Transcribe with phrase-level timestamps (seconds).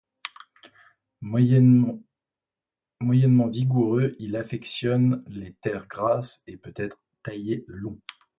[1.21, 2.01] Moyennement
[3.03, 7.99] vigoureux, il affectionne les terres grasses et peut être taillé long.